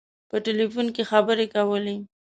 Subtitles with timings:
[0.29, 1.97] په ټلفون کې خبري کولې.